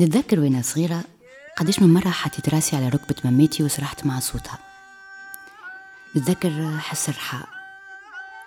[0.00, 1.04] نتذكر وأنا صغيرة
[1.56, 4.58] قديش من مرة حطيت راسي على ركبة مماتي وسرحت مع صوتها.
[6.16, 7.48] نتذكر حس الرحاء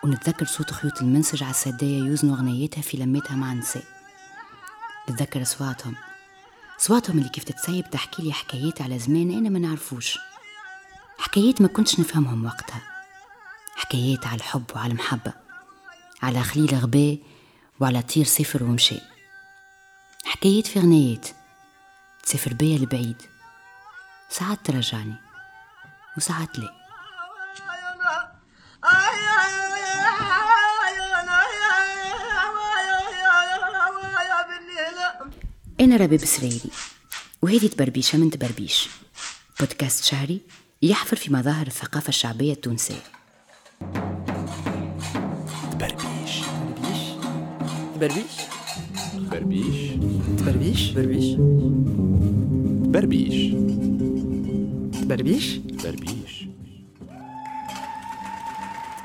[0.03, 3.83] ونتذكر صوت خيوط المنسج على السداية يوزنوا غنيتها في لمتها مع النساء
[5.09, 5.95] نتذكر أصواتهم
[6.79, 10.17] أصواتهم اللي كيف تتسيب تحكي لي حكايات على زمان أنا ما نعرفوش.
[11.17, 12.81] حكايات ما كنتش نفهمهم وقتها.
[13.75, 15.33] حكايات على الحب وعلى المحبة
[16.23, 17.17] على خليل غباء
[17.79, 18.99] وعلى طير سفر ومشي
[20.25, 21.27] حكايات في غنايات
[22.23, 23.21] تسافر بيا لبعيد.
[24.29, 25.15] ساعات ترجعني
[26.17, 26.83] وساعات لا.
[35.79, 36.71] أنا رباب سريري
[37.41, 38.89] وهذه تبربيشة من تبربيش.
[39.59, 40.41] بودكاست شهري
[40.81, 43.03] يحفر في مظاهر الثقافة الشعبية التونسية.
[45.71, 46.39] تبربيش.
[47.95, 48.52] بربيش
[49.33, 49.91] بربيش
[50.45, 51.35] بربيش بربيش
[52.93, 53.53] بربيش
[55.05, 56.45] بربيش بربيش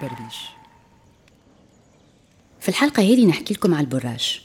[0.03, 0.37] بربيش
[2.61, 4.43] في الحلقة هذه نحكي لكم على البراش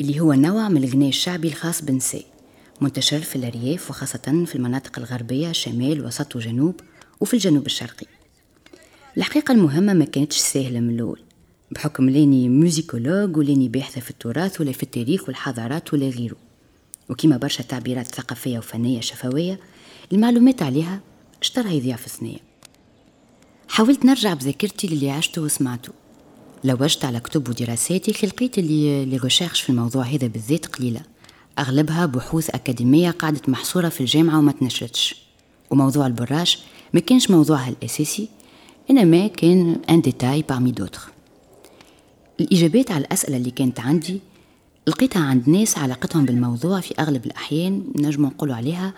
[0.00, 2.24] اللي هو نوع من الغناء الشعبي الخاص بنساء
[2.80, 6.80] منتشر في الأرياف وخاصة في المناطق الغربية شمال وسط وجنوب
[7.20, 8.06] وفي الجنوب الشرقي.
[9.16, 11.20] الحقيقة المهمة ما كانتش سهلة من الأول.
[11.70, 16.36] بحكم لاني موزيكولوج ولاني باحثة في التراث ولا في التاريخ والحضارات ولا غيره.
[17.08, 19.60] وكما برشا تعبيرات ثقافية وفنية شفوية
[20.12, 21.00] المعلومات عليها
[21.42, 22.38] اشترى يضيع في ثنية.
[23.68, 25.92] حاولت نرجع بذاكرتي للي عشته وسمعته.
[26.64, 31.00] لوجت على كتب ودراساتي اللي لقيت اللي لي في الموضوع هذا بالذات قليلة.
[31.58, 35.16] أغلبها بحوث أكاديمية قعدت محصورة في الجامعة وما تنشرتش.
[35.70, 36.58] وموضوع البراش
[36.94, 38.28] ما كانش موضوعها الأساسي
[38.90, 41.00] إنما كان un détail parmi d'autres
[42.40, 44.20] الإجابات على الأسئلة اللي كانت عندي
[44.86, 48.94] لقيتها عند ناس علاقتهم بالموضوع في أغلب الأحيان نجم نقولوا عليها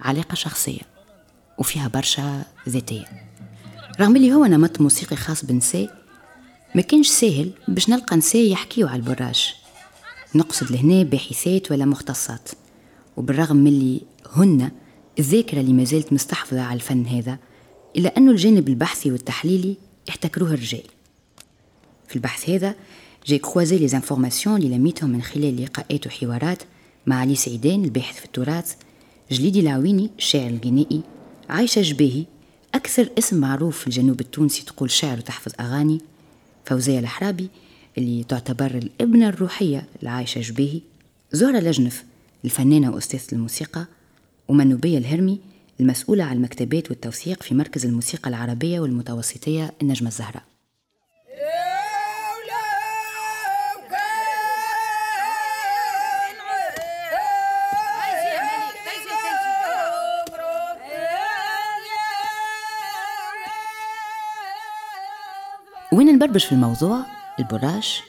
[0.00, 0.80] علاقة شخصية
[1.58, 3.04] وفيها برشا ذاتية.
[4.00, 6.04] رغم اللي هو نمط موسيقي خاص بنساء
[6.74, 9.54] ما كانش ساهل باش نلقى نساء يحكيو على البراش.
[10.34, 12.48] نقصد لهنا باحثات ولا مختصات.
[13.16, 14.00] وبالرغم من اللي
[14.32, 14.70] هن
[15.18, 17.38] الذاكرة اللي ما زالت مستحفظة على الفن هذا
[17.96, 19.76] إلا أنه الجانب البحثي والتحليلي
[20.08, 20.97] يحتكروه الرجال.
[22.08, 22.74] في البحث هذا
[23.26, 26.62] j'ai croisé les informations اللي لميتهم من خلال لقاءات وحوارات
[27.06, 28.74] مع علي سعيدان الباحث في التراث
[29.30, 31.02] جليدي العويني الشاعر الغنائي
[31.48, 32.24] عايشة جباهي
[32.74, 36.00] أكثر اسم معروف في الجنوب التونسي تقول شعر وتحفظ أغاني
[36.64, 37.48] فوزية الحرابي
[37.98, 40.80] اللي تعتبر الابنة الروحية لعايشة جباهي
[41.32, 42.04] زهرة لجنف
[42.44, 43.86] الفنانة وأستاذة الموسيقى
[44.48, 45.40] ومنوبية الهرمي
[45.80, 50.42] المسؤولة على المكتبات والتوثيق في مركز الموسيقى العربية والمتوسطية النجمة الزهراء.
[65.92, 67.02] وين نبربش في الموضوع؟
[67.38, 68.02] البراش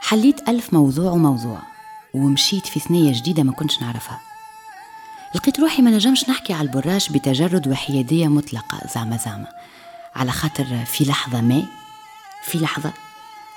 [0.00, 1.58] حليت ألف موضوع وموضوع
[2.14, 4.20] ومشيت في ثنية جديدة ما كنتش نعرفها.
[5.34, 9.46] لقيت روحي ما نجمش نحكي على البراش بتجرد وحيادية مطلقة زعما زعما.
[10.16, 11.62] على خاطر في لحظة ما
[12.44, 12.92] في لحظة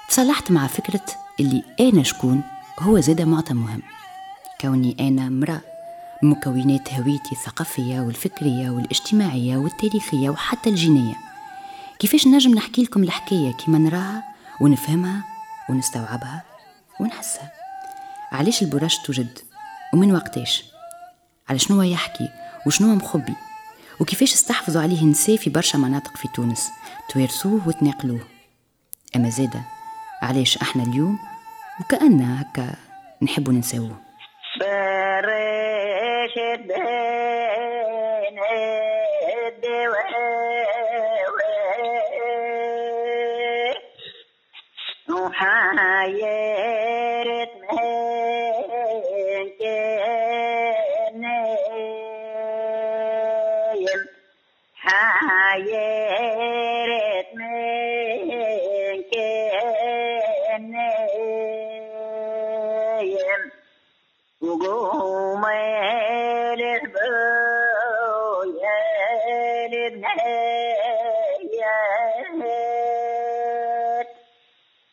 [0.10, 1.06] تصالحت مع فكرة
[1.40, 2.44] اللي أنا شكون
[2.80, 3.82] هو زاد معطى مهم.
[4.62, 5.62] كوني أنا امرأة
[6.24, 11.31] مكونات هويتي الثقافية والفكرية والاجتماعية والتاريخية وحتى الجينية.
[12.02, 14.24] كيفاش نجم نحكي لكم الحكاية كيما نراها
[14.62, 15.24] ونفهمها
[15.70, 16.44] ونستوعبها
[17.00, 17.52] ونحسها؟
[18.32, 19.40] علاش البراش توجد؟
[19.94, 20.66] ومن وقتاش؟
[21.50, 22.30] على شنو يحكي؟
[22.68, 23.36] وشنو مخبي؟
[24.00, 26.70] وكيفاش استحفظوا عليه النساء في برشا مناطق في تونس؟
[27.10, 28.28] توارثوه وتناقلوه.
[29.16, 29.62] أما زادة
[30.22, 31.20] علاش إحنا اليوم
[31.80, 32.76] وكأن هكا
[33.22, 34.02] نحبوا ننساوه؟
[46.02, 47.92] mayeret menkenem
[54.86, 56.10] hayeret
[57.38, 58.82] menkenem
[64.50, 66.04] ugumelet
[66.94, 68.42] böylenet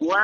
[0.09, 0.17] برشت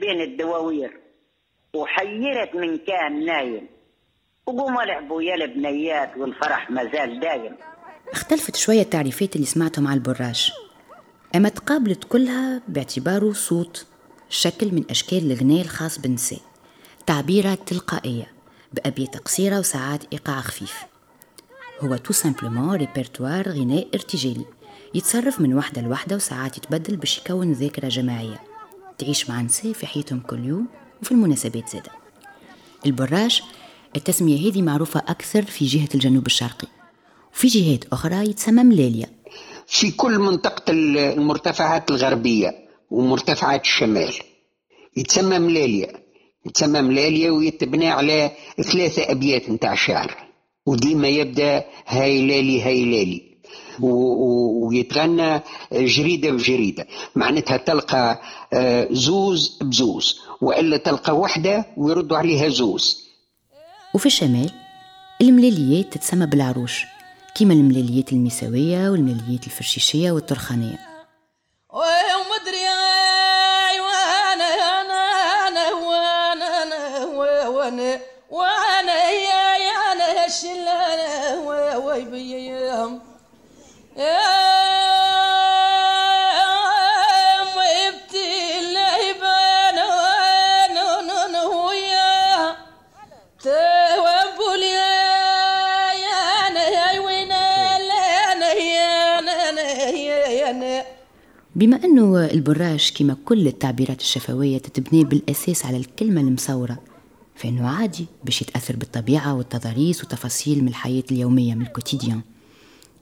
[0.00, 1.00] بين الدواوير
[1.74, 3.68] وحيرت من كان نايم.
[4.46, 7.56] وقوموا لعبوا يا البنيات والفرح مازال دايم.
[8.12, 10.52] اختلفت شوية التعريفات اللي سمعتهم على البراش.
[11.34, 13.86] أما تقابلت كلها باعتباره صوت
[14.28, 16.40] شكل من أشكال الغناء الخاص بالنساء
[17.06, 18.32] تعبيرة تلقائية
[18.72, 20.74] بأبيات قصيرة وساعات إيقاع خفيف.
[21.80, 24.44] هو tout simplement répertoire غناء ارتجالي
[24.94, 28.40] يتصرف من وحدة لوحدة وساعات يتبدل باش يكون ذاكرة جماعية.
[28.98, 30.66] تعيش مع نساء في حياتهم كل يوم
[31.02, 31.90] وفي المناسبات زادة.
[32.86, 33.42] البراش
[33.96, 36.68] التسمية هذه معروفة أكثر في جهة الجنوب الشرقي.
[37.34, 39.17] وفي جهات أخرى يتسمى ملاليا.
[39.68, 44.14] في كل منطقة المرتفعات الغربية ومرتفعات الشمال.
[44.96, 45.92] يتسمى ملاليا
[46.46, 48.30] يتسمى ملاليا ويتبنى على
[48.62, 50.16] ثلاثة أبيات نتاع شعر.
[50.66, 53.22] وديما يبدأ هايلالي هايلالي
[53.80, 55.40] ويتغنى
[55.72, 56.86] جريدة بجريدة.
[57.14, 58.20] معناتها تلقى
[58.52, 60.20] آه، زوز بزوز.
[60.40, 63.08] وإلا تلقى وحدة ويردوا عليها زوز.
[63.94, 64.50] وفي الشمال
[65.20, 66.84] الملاليات تتسمى بالعروش
[67.34, 70.87] كيما الملاليات المساوية والملاليات الفرشيشية والطرخانية
[101.58, 106.78] بما أنه البراش كما كل التعبيرات الشفوية تتبني بالأساس على الكلمة المصورة
[107.34, 112.20] فإنه عادي باش يتأثر بالطبيعة والتضاريس وتفاصيل من الحياة اليومية من الكوتيديان.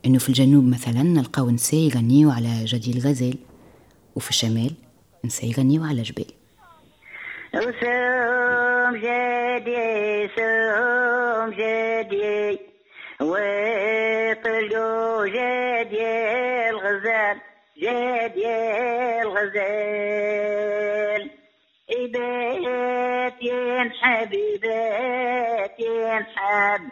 [0.06, 3.34] إنه في الجنوب مثلا نلقاو نساء يغنيو على جدي الغزال
[4.16, 4.70] وفي الشمال
[5.24, 6.26] نساء يغنيو على جبال.
[7.54, 12.58] وسوم جدي سوم جدي
[13.20, 15.75] وطلقوا جدي.
[17.82, 20.50] الغزال جدي الغزال
[21.90, 26.82] إبات ينحب إبات ينحب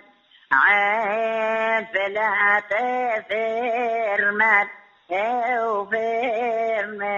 [0.53, 4.67] عاد فلا تفرمل
[5.11, 7.15] أو فرمل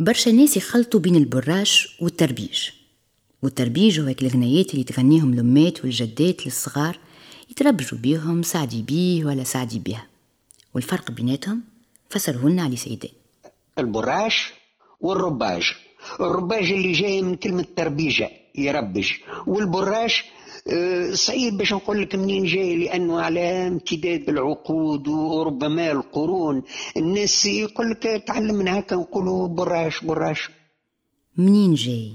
[0.00, 2.70] برشا ناس يخلطوا بين البراش والتربيج.
[3.42, 6.98] والتربيج هو هيك الغنايات اللي تغنيهم الأمات والجدات للصغار
[7.50, 10.06] يتربجوا بيهم سعدي بيه ولا سعدي بيها.
[10.76, 11.62] والفرق بيناتهم
[12.08, 13.10] فسره لنا علي سيدان
[13.78, 14.52] البراش
[15.00, 15.62] والرباج.
[16.20, 19.12] الرباج اللي جاي من كلمة تربيجة يربج
[19.46, 20.24] والبراش
[20.72, 26.62] آه، صعيب باش نقول لك منين جاي لأنه على امتداد العقود وربما القرون
[26.96, 30.50] الناس يقول لك تعلم من هكا نقولوا براش براش.
[31.36, 32.12] منين جاي؟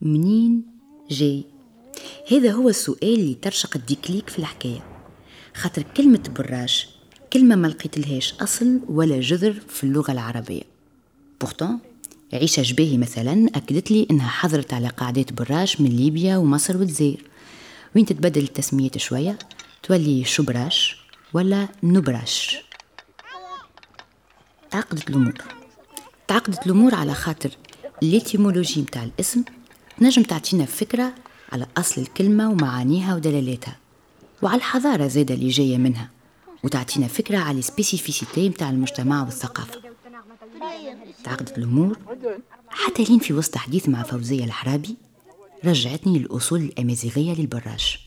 [0.00, 0.66] منين
[1.10, 1.44] جاي؟
[2.32, 4.84] هذا هو السؤال اللي ترشق ال déclic في الحكاية.
[5.54, 6.95] خاطر كلمة براش
[7.32, 10.62] كلمة ما لقيتلهاش أصل ولا جذر في اللغة العربية.
[11.40, 11.78] pourtant
[12.32, 17.22] عيشة جباهي مثلا أكدت لي إنها حضرت على قاعدات براش من ليبيا ومصر والجزائر.
[17.96, 19.38] وين تتبدل التسميات شوية؟
[19.82, 20.96] تولي شبراش
[21.32, 22.56] ولا نبراش؟
[24.70, 25.34] تعقدت الأمور.
[26.28, 27.50] تعقدت الأمور على خاطر
[28.02, 29.44] ال étymologie متاع الاسم
[30.00, 31.14] نجم تعطينا فكرة
[31.52, 33.76] على أصل الكلمة ومعانيها ودلالاتها.
[34.42, 36.15] وعلى الحضارة زادة اللي جاية منها.
[36.66, 39.82] وتعطينا فكرة على ال spécificité متاع المجتمع والثقافة.
[41.24, 41.98] تعقدت الأمور.
[42.68, 44.96] حتى لين في وسط حديث مع فوزية الحرابي
[45.64, 48.00] رجعتني للأصول الأمازيغية للبراش.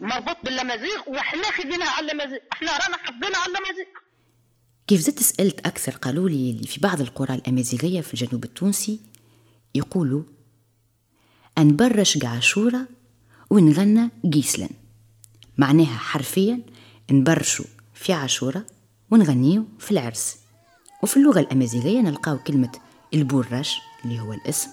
[0.00, 3.84] مربوط بالامازيغ وإحنا خذيناها على الامازيغ إحنا رانا حطينا على الامازيغ
[4.86, 9.00] كيف زدت سألت أكثر قالوا لي اللي في بعض القرى الأمازيغية في الجنوب التونسي
[9.74, 10.22] يقولوا
[11.58, 12.88] أنبرش قعشورة
[13.50, 14.70] ونغنى جيسلن
[15.58, 16.60] معناها حرفيا
[17.10, 17.64] نبرشوا
[18.02, 18.66] في عاشورة
[19.10, 20.36] ونغنيو في العرس.
[21.02, 22.72] وفي اللغة الأمازيغية نلقاو كلمة
[23.14, 24.70] البوراش اللي هو الاسم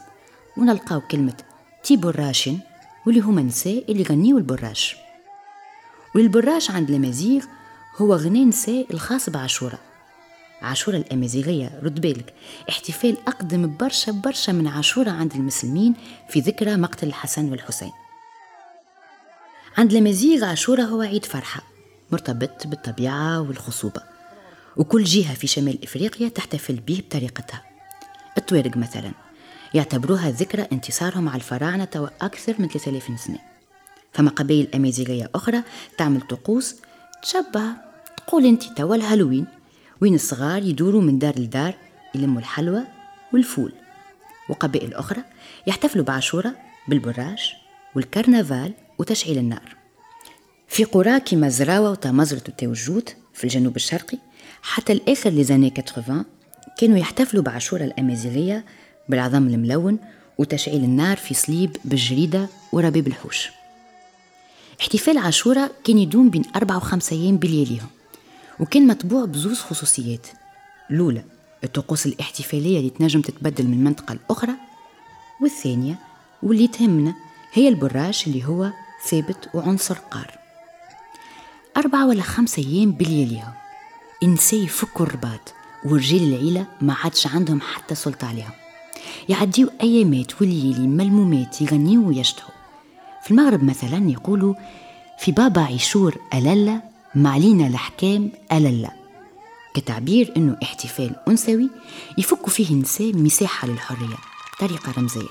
[0.58, 1.38] ونلقاو كلمة
[1.84, 2.60] تيبوراشن
[3.06, 4.96] واللي هما نساء اللي يغنيو البراش
[6.16, 7.46] والبراش عند الأمازيغ
[7.98, 9.80] هو غناء نساء الخاص بعاشورة.
[10.62, 12.34] عاشورة الأمازيغية رد بالك
[12.70, 15.96] احتفال أقدم برشا برشا من عاشورة عند المسلمين
[16.30, 17.92] في ذكرى مقتل الحسن والحسين.
[19.78, 21.69] عند الأمازيغ عاشورة هو عيد فرحة.
[22.12, 24.02] مرتبط بالطبيعة والخصوبة
[24.78, 27.64] وكل جهة في شمال إفريقيا تحتفل به بطريقتها.
[28.38, 29.12] التوارق مثلا
[29.74, 33.40] يعتبروها ذكرى انتصارهم على الفراعنة توا أكثر من 3000 سنة.
[34.14, 35.64] فما قبائل أمازيغية أخرى
[35.98, 36.76] تعمل طقوس
[37.22, 37.74] تشبه
[38.18, 39.46] تقول أنت توا الهالوين
[40.02, 41.74] وين الصغار يدوروا من دار لدار
[42.16, 42.84] يلموا الحلوى
[43.34, 43.74] والفول.
[44.50, 45.24] وقبائل أخرى
[45.68, 46.56] يحتفلوا بعاشورة
[46.88, 47.54] بالبراج
[47.96, 49.79] والكرنفال وتشعيل النار.
[50.70, 54.18] في قرى كيما زراوة وتمزرت وتوجوت في الجنوب الشرقي
[54.62, 56.26] حتى الآخر لزاني 80
[56.78, 58.66] كانوا يحتفلوا بعاشورة الأمازيغية
[59.10, 59.98] بالعظام الملون
[60.38, 63.50] وتشعيل النار في صليب بالجريدة وربيب الحوش.
[64.82, 67.90] احتفال عاشورة كان يدوم بين أربعة وخمسة أيام بلياليهم
[68.60, 70.28] وكان مطبوع بزوز خصوصيات.
[70.92, 71.24] الأولى
[71.64, 74.54] الطقوس الاحتفالية اللي تنجم تتبدل من منطقة لأخرى
[75.42, 75.96] والثانية
[76.44, 77.14] واللي تهمنا
[77.54, 78.72] هي البراش اللي هو
[79.10, 80.39] ثابت وعنصر قار.
[81.78, 83.54] أربعة ولا خمسة أيام بلياليهم
[84.24, 85.54] إنسي يفكوا الرباط
[85.86, 88.52] ورجال العيلة ما عادش عندهم حتى سلطة عليهم.
[89.30, 92.52] يعديو أيامات وليالي ملمومات يغنيو ويشتهوا
[93.24, 94.54] في المغرب مثلا يقولوا
[95.20, 96.82] في بابا عيشور أللا
[97.16, 98.92] معلينا الأحكام أللا
[99.74, 101.70] كتعبير أنه احتفال أنثوي
[102.18, 104.18] يفك فيه النساء مساحة للحرية
[104.60, 105.30] طريقة رمزية.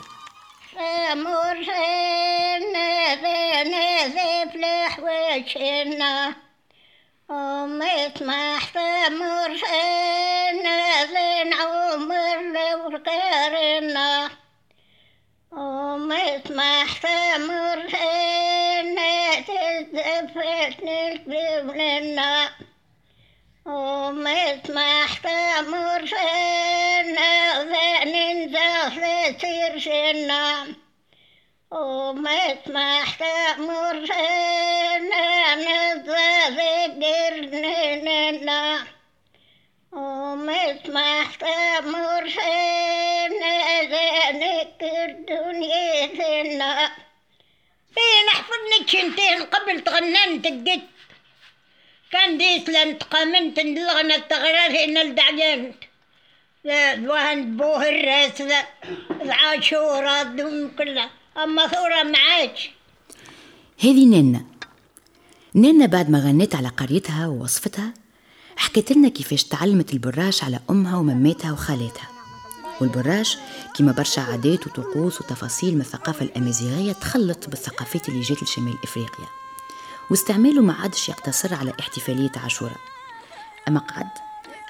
[5.38, 6.34] وجهنا
[7.30, 14.30] آه، وما يسمح تمر هنا زين عمر لو غيرنا
[15.52, 22.46] آه، وما يسمح تمر هنا تزفت نكذب لنا
[23.66, 30.66] آه، وما يسمح تمر هنا زين نزاح لسير شنا
[31.70, 35.54] وما محتاج مرنا
[36.64, 37.66] نتذكرنا
[39.92, 43.56] وما محتاج مرنا
[44.32, 46.70] ذكر دنيتنا
[47.94, 50.86] فين حفظنك شنتين قبل تغننت الجد
[52.12, 55.84] كان ديس لن تقامنت اللغنة تغرر هنا لدعجنت.
[57.08, 58.42] وهن بوه الرأس
[59.10, 61.17] العاشورات دم كلها.
[61.44, 62.70] أما ثورة ما عادش
[63.80, 64.44] هذه نانا.
[65.54, 67.94] نانا بعد ما غنت على قريتها ووصفتها
[68.56, 72.08] حكت لنا كيفاش تعلمت البراش على أمها ومماتها وخالاتها.
[72.80, 73.38] والبراش
[73.74, 79.26] كيما برشا عادات وطقوس وتفاصيل من الثقافة الأمازيغية تخلط بالثقافات اللي جات لشمال إفريقيا.
[80.10, 82.80] واستعماله ما عادش يقتصر على احتفالية عاشوراء.
[83.68, 84.08] أما قعد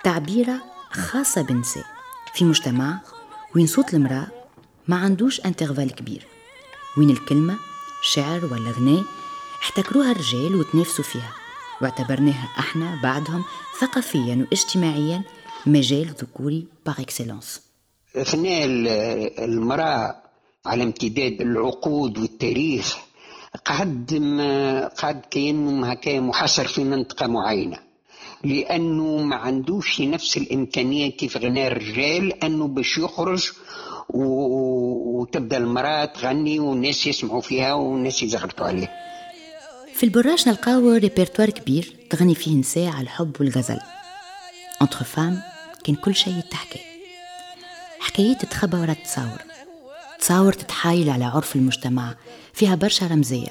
[0.04, 1.86] تعبيرة خاصة بنساء
[2.34, 3.00] في مجتمع
[3.56, 4.26] وين صوت المرأة
[4.88, 6.37] ما عندوش intervalle كبير.
[6.96, 7.56] وين الكلمة؟
[8.02, 9.04] شعر ولا غناء؟
[9.62, 11.32] احتكروها الرجال وتنافسوا فيها.
[11.80, 13.44] واعتبرناها إحنا بعدهم
[13.80, 15.22] ثقافيا واجتماعيا
[15.66, 17.62] مجال ذكوري par excellence
[18.22, 18.64] غناء
[19.44, 20.16] المرأة
[20.66, 22.96] على امتداد العقود والتاريخ
[23.64, 24.12] قعد
[24.98, 27.78] قعد كأنه هكا محاصر في منطقة معينة.
[28.44, 33.50] لأنه ما عندوش نفس الإمكانية كيف غناء الرجال أنه باش يخرج
[34.08, 39.08] وتبدأ المرأة تغني والناس يسمعوا فيها والناس يزغرطوا عليها
[39.94, 43.78] في البراش نلقاو ريبرتوار كبير تغني فيه نساء على الحب والغزل.
[44.82, 45.42] entre femmes
[45.84, 46.80] كان كل شيء تحكي
[48.00, 49.42] حكايات تتخبى ورا التصاور.
[50.20, 52.14] تصاور تتحايل على عرف المجتمع.
[52.52, 53.48] فيها برشا رمزية.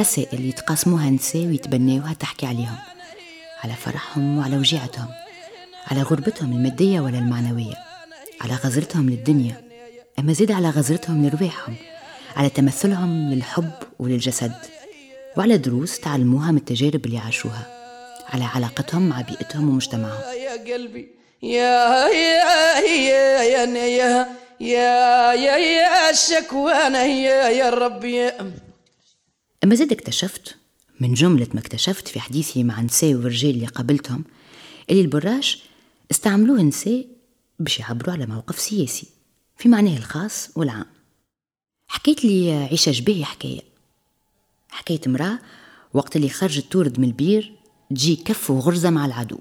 [0.00, 2.78] رسائل يتقاسموها نساء ويتبناوها تحكي عليهم.
[3.64, 5.08] على فرحهم وعلى وجيعتهم.
[5.86, 7.91] على غربتهم المادية ولا المعنوية.
[8.40, 9.64] على غزرتهم للدنيا
[10.18, 11.76] أما زيد على غزرتهم لرواحهم
[12.36, 14.52] على تمثلهم للحب وللجسد
[15.36, 17.66] وعلى دروس تعلموها من التجارب اللي عاشوها
[18.28, 20.20] على علاقتهم مع بيئتهم ومجتمعهم.
[20.38, 21.08] يا قلبي
[21.42, 24.26] يا يا يا يا يا
[24.60, 28.30] يا يا يا الشكوانة يا يا ربي.
[29.64, 30.56] أما زاد اكتشفت
[31.00, 34.24] من جملة ما اكتشفت في حديثي مع نساء ورجال اللي قابلتهم
[34.90, 35.62] اللي البراش
[36.10, 37.06] استعملوه نساء
[37.62, 39.06] باش يعبروا على موقف سياسي
[39.56, 40.86] في معناه الخاص والعام.
[41.88, 43.62] حكيت لي عيشة جباهي حكاية.
[44.70, 45.38] حكاية امرأة
[45.94, 47.52] وقت اللي خرجت تورد من البير
[47.90, 49.38] تجي كف وغرزة مع العدو.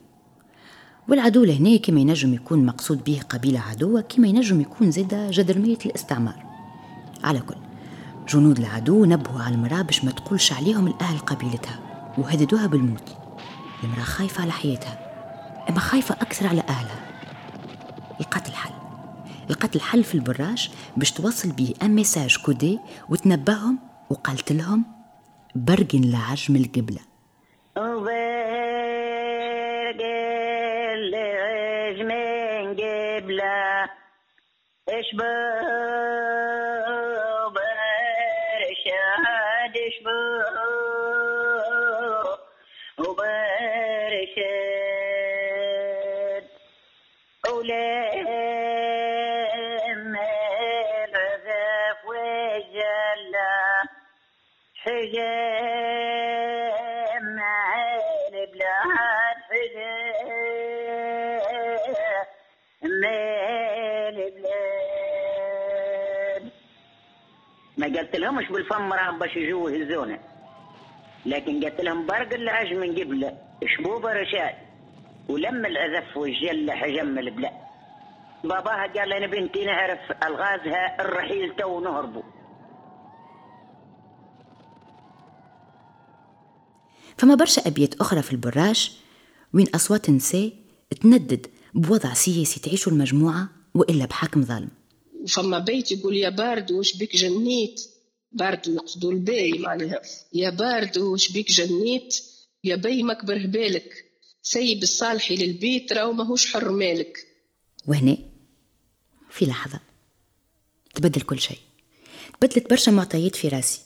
[1.07, 6.45] والعدو لهنا كما ينجم يكون مقصود به قبيلة عدوة كما ينجم يكون زادة جدرمية الاستعمار.
[7.23, 7.55] على كل
[8.29, 11.79] جنود العدو نبهوا على المرأة باش ما تقولش عليهم الأهل قبيلتها
[12.17, 13.17] وهددوها بالموت.
[13.83, 15.11] المرأة خايفة على حياتها
[15.69, 17.10] أما خايفة أكثر على أهلها.
[18.19, 18.71] لقات الحل
[19.49, 24.85] لقات الحل في البراج باش توصل بيه ان ميساج كودي وتنبههم وقالت لهم
[25.55, 26.99] برقن لعجم القبلة.
[27.75, 28.11] برقن
[31.11, 33.89] لعجم القبلة.
[68.11, 70.19] قلت لهمش بالفم راهم باش يجوا يهزونا
[71.25, 73.37] لكن قلت لهم برق العج من قبله
[73.77, 74.55] شبوبه رشاد
[75.29, 77.53] ولم الأذف والجل حجم البلاد
[78.43, 82.23] باباها قال أنا بنتي نعرف ألغازها الرحيل تو نهربوا
[87.17, 88.91] فما برشا أبيات أخرى في البراش
[89.53, 90.51] وين أصوات نساء
[91.01, 94.69] تندد بوضع سياسي تعيشوا المجموعة وإلا بحاكم ظالم.
[95.27, 97.81] فما بيت يقول يا بارد وش بيك جنيت؟
[98.31, 100.01] بارد يقصدوا الباي معناها.
[100.33, 102.15] يا بارد وش بيك جنيت
[102.63, 104.05] يا بي مكبر هبالك
[104.43, 107.27] سيب الصالحي للبيت راهو ماهوش حر مالك.
[107.87, 108.17] وهنا
[109.29, 109.79] في لحظة
[110.95, 111.57] تبدل كل شيء.
[112.39, 113.81] تبدلت برشا معطيات في راسي.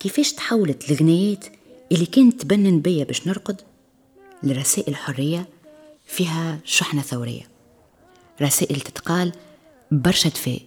[0.00, 1.44] كيفاش تحولت الغنيات
[1.92, 3.60] اللي كانت تبنن بيا باش نرقد
[4.42, 5.48] لرسائل حرية
[6.06, 7.48] فيها شحنة ثورية.
[8.42, 9.32] رسائل تتقال
[9.90, 10.60] برشا دفاء.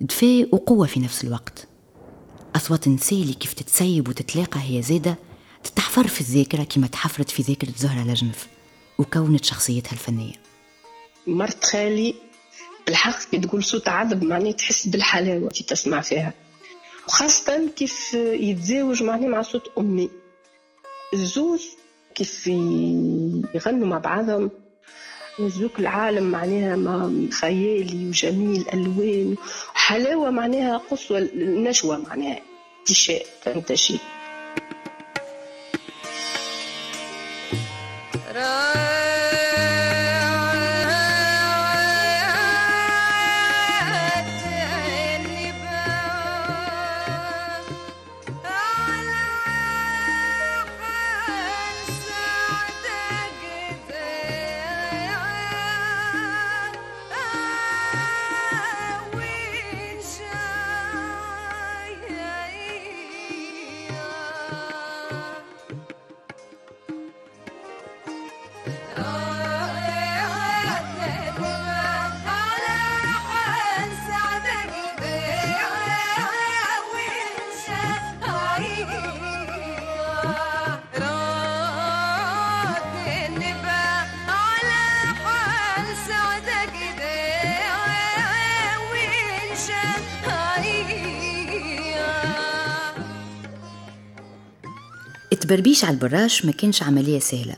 [0.00, 1.66] دفاء وقوة في نفس الوقت.
[2.56, 5.16] أصوات نساء اللي كيف تتسيب وتتلاقى هي زادة
[5.64, 8.46] تتحفر في الذاكرة كما تحفرت في ذاكرة زهرة لجنف
[8.98, 10.32] وكونت شخصيتها الفنية.
[11.26, 12.14] مرت خالي
[12.86, 16.32] بالحق كي تقول صوت عذب معناه تحس بالحلاوة كي تسمع فيها.
[17.08, 20.10] وخاصة كيف يتزاوج معناه مع صوت أمي.
[21.14, 21.68] الزوز
[22.14, 22.46] كيف
[23.54, 24.50] يغنوا مع بعضهم.
[25.38, 29.36] يزوك العالم معناها خيالي وجميل ألوان.
[29.74, 32.40] وحلاوة معناها قصوى النشوة معناها.
[32.86, 33.72] تشاء فهمت
[95.46, 97.56] شيء التبربيش على البراش ما كانش عملية سهلة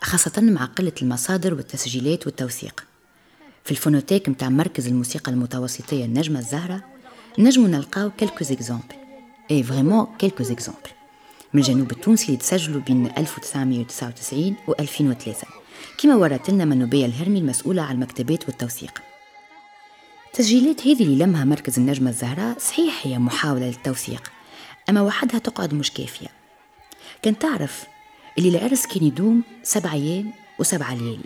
[0.00, 2.84] خاصة مع قلة المصادر والتسجيلات والتوثيق.
[3.64, 6.84] في ال phonothèque متاع مركز الموسيقى المتوسطية النجمة الزهرة
[7.38, 8.94] نجمو نلقاو quelques exemples
[9.50, 10.90] et vraiment quelques exemples
[11.54, 15.46] من الجنوب التونسي اللي تسجلوا بين 1999 و 2003
[15.98, 19.02] كما ورت لنا منوبية الهرمي المسؤولة على المكتبات والتوثيق.
[20.26, 24.32] التسجيلات هذه اللي لمها مركز النجمة الزهراء صحيح هي محاولة للتوثيق
[24.88, 26.39] أما وحدها تقعد مش كافية.
[27.22, 27.84] كان تعرف
[28.38, 31.24] اللي العرس كان يدوم سبع أيام وسبع ليالي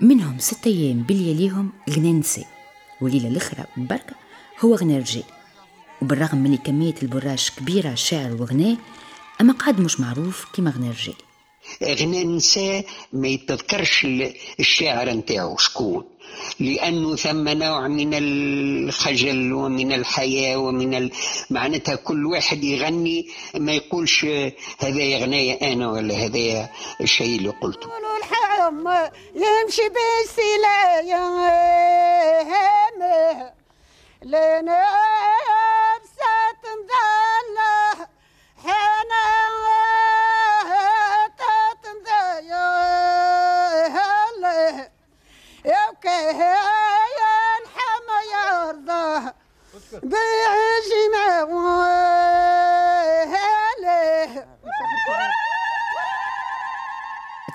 [0.00, 2.46] منهم ستة أيام باللياليهم غنى نساء
[3.00, 4.14] وليلة الأخرى بركة
[4.60, 5.24] هو غنى رجال.
[6.02, 8.76] وبالرغم من كمية البراش كبيرة شعر وغناء
[9.40, 11.14] أما قعد مش معروف كما غنى رجال.
[11.82, 14.06] غنى نساء ما يتذكرش
[14.60, 16.04] الشاعر نتاعو شكون.
[16.60, 21.10] لأنه ثم نوع من الخجل ومن الحياة ومن ال...
[21.50, 24.24] معناتها كل واحد يغني ما يقولش
[24.78, 26.68] هذا يغني أنا ولا هذا
[27.00, 27.88] الشيء اللي قلته.
[29.34, 29.82] يمشي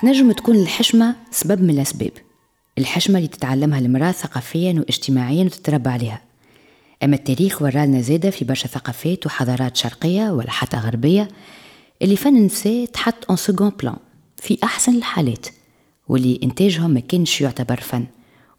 [0.08, 2.12] تنجم تكون الحشمة سبب من الأسباب.
[2.78, 6.22] الحشمة اللي تتعلمها المرأة ثقافيا واجتماعيا وتتربى عليها.
[7.04, 11.28] أما التاريخ ورالنا زادة في برشا ثقافات وحضارات شرقية ولا حتى غربية
[12.02, 13.95] اللي فن النساء تحط en second plan
[14.38, 15.48] في أحسن الحالات.
[16.08, 18.06] واللي إنتاجهم ما كانش يعتبر فن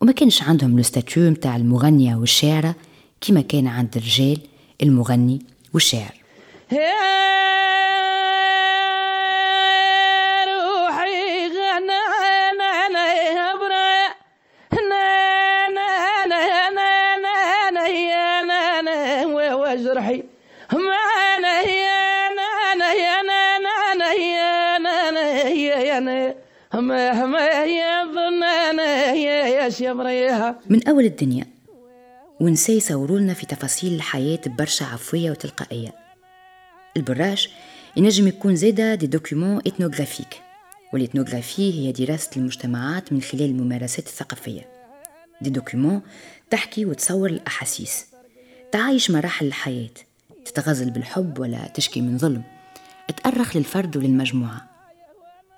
[0.01, 0.81] وما كانش عندهم
[1.17, 2.75] le متاع المغنية والشاعرة
[3.21, 4.39] كما كان عند الرجال
[4.83, 5.39] المغني
[5.75, 6.15] والشاعر.
[30.71, 31.44] من أول الدنيا
[32.40, 35.94] ونساء يصوروا لنا في تفاصيل الحياة ببرشا عفوية وتلقائية.
[36.97, 37.51] البراش
[37.97, 40.43] ينجم يكون زادة des documents ethnographiques
[40.93, 44.68] وال ethnographie هي دراسة المجتمعات من خلال الممارسات الثقافية.
[45.41, 46.03] des documents
[46.51, 48.07] تحكي وتصور الأحاسيس.
[48.73, 49.90] تعايش مراحل الحياة.
[50.44, 52.42] تتغزل بالحب ولا تشكي من ظلم.
[53.16, 54.68] تأرخ للفرد وللمجموعة.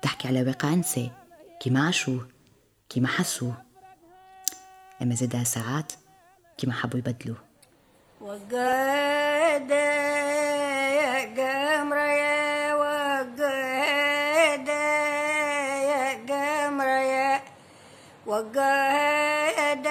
[0.01, 1.20] تحكي على واقع نساء
[1.61, 2.27] كيما عاشوه
[2.89, 3.53] كيما حسوه
[5.01, 5.93] أما زادها ساعات
[6.57, 7.37] كيما حبوا يبدلوه
[8.21, 9.69] وقاد
[11.01, 14.67] يا قمرة يا وقاد
[15.87, 17.41] يا قمرة يا
[18.25, 19.87] وقاد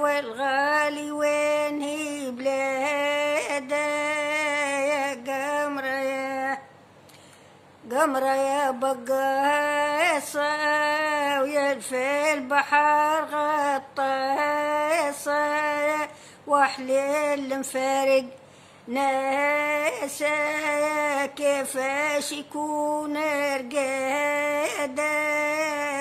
[0.00, 3.70] والغالي وين هي بلاد
[4.90, 6.58] يا قمرة يا
[7.90, 9.85] قمرة يا بقاصة
[10.16, 13.24] ويا في البحر
[14.04, 15.28] غطاسة
[16.46, 18.24] وحليل مفارق
[18.88, 20.36] ناسا.
[21.26, 25.02] كيفاش يكون رقادة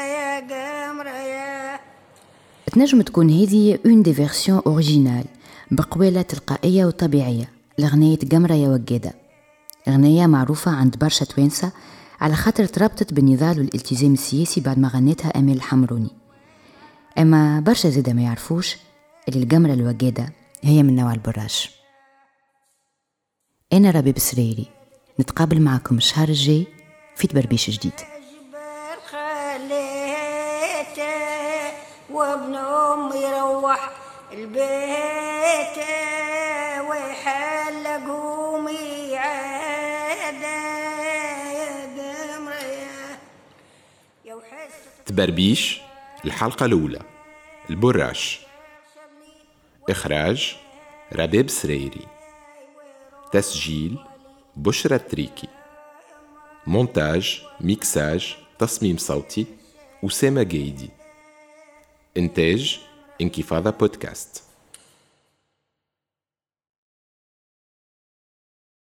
[0.05, 1.79] يا قمرة يا؟
[2.73, 5.25] تنجم تكون هذه une des versions originales
[5.71, 7.49] بقوالة تلقائية وطبيعية
[7.79, 9.13] لغنية قمرة يا وقادة.
[9.87, 11.71] أغنية معروفة عند برشا توانسة
[12.21, 16.11] على خاطر تربطت بالنضال والالتزام السياسي بعد ما غنتها أمال الحمروني.
[17.17, 18.77] أما برشا زيدا ما يعرفوش
[19.29, 21.71] اللي القمرة الوقادة هي من نوع البراش.
[23.73, 24.67] أنا ربيب سريري
[25.19, 26.67] نتقابل معكم الشهر الجاي
[27.15, 27.93] في تبربيش جديد.
[32.11, 33.89] وابن امي يروح
[34.33, 35.77] البيت.
[45.15, 45.81] وحس تبربيش
[46.25, 46.99] الحلقة الأولى.
[47.69, 48.39] البراش.
[49.89, 50.55] إخراج
[51.13, 52.07] ربيب سريري.
[53.31, 53.97] تسجيل
[54.55, 55.47] بشرى التريكي
[56.67, 59.45] مونتاج ميكساج تصميم صوتي
[60.05, 60.89] أسامة جيدي.
[62.17, 62.79] إنتاج
[63.21, 64.43] انكفاضة بودكاست.